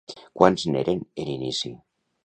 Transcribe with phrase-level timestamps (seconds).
[0.39, 1.75] Quants n'eren en inici?